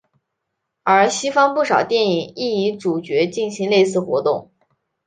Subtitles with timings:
[0.81, 4.49] 而西方不少电影亦以主角进行类似活动。